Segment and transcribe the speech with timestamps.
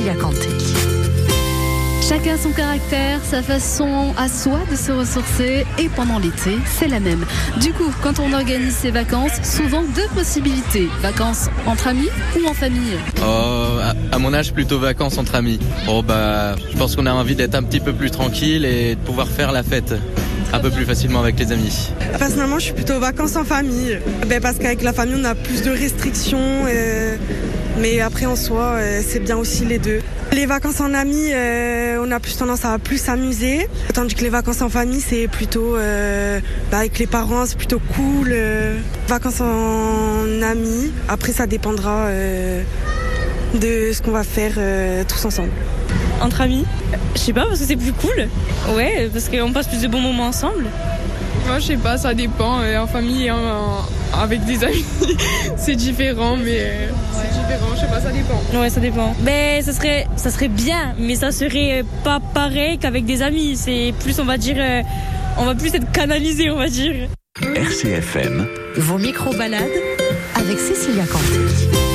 [0.00, 0.48] Cécilia Canté.
[2.08, 7.00] Chacun son caractère, sa façon à soi de se ressourcer et pendant l'été, c'est la
[7.00, 7.26] même.
[7.60, 10.88] Du coup, quand on organise ses vacances, souvent deux possibilités.
[11.02, 12.96] Vacances entre amis ou en famille?
[13.20, 15.58] Oh, à, à mon âge, plutôt vacances entre amis.
[15.86, 19.00] Oh bah, je pense qu'on a envie d'être un petit peu plus tranquille et de
[19.00, 19.94] pouvoir faire la fête
[20.52, 21.90] un peu plus facilement avec les amis.
[22.18, 23.98] Personnellement, je suis plutôt vacances en famille.
[24.26, 26.38] Ben, parce qu'avec la famille, on a plus de restrictions.
[26.66, 27.16] euh,
[27.78, 30.00] mais après, en soi, euh, c'est bien aussi les deux.
[30.32, 33.68] Les vacances en amis, euh, on a plus tendance à plus s'amuser.
[33.94, 37.80] Tandis que les vacances en famille, c'est plutôt euh, bah, avec les parents, c'est plutôt
[37.96, 38.28] cool.
[38.32, 38.78] euh.
[39.08, 42.62] vacances en amis, après, ça dépendra euh,
[43.54, 45.50] de ce qu'on va faire euh, tous ensemble.
[46.20, 46.64] Entre amis?
[47.14, 48.28] Je sais pas, parce que c'est plus cool.
[48.76, 50.66] Ouais, parce qu'on passe plus de bons moments ensemble.
[51.46, 52.60] Moi, je sais pas, ça dépend.
[52.62, 54.84] en famille et en- avec des amis,
[55.56, 57.68] c'est différent, mais euh, c'est différent.
[57.74, 58.60] Je sais pas, ça dépend.
[58.60, 59.14] Ouais, ça dépend.
[59.20, 63.56] Ben, ça serait, ça serait bien, mais ça serait pas pareil qu'avec des amis.
[63.56, 64.82] C'est plus, on va dire, euh,
[65.38, 67.08] on va plus être canalisé, on va dire.
[67.54, 69.62] RCFM, Vos micro-balades
[70.34, 71.89] avec Cécilia Canté.